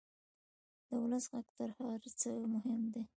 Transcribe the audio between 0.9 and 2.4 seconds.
ولس غږ تر هر څه